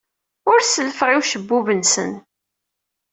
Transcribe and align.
Ur 0.51 0.59
sellfeɣ 0.63 1.09
i 1.11 1.15
ucebbub-nsen. 1.19 2.11